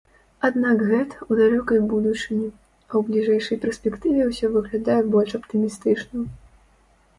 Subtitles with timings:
[0.47, 2.47] Аднак гэта ў далёкай будучыні,
[2.89, 6.19] а ў бліжэйшай перспектыве ўсё выглядае больш аптымістычна.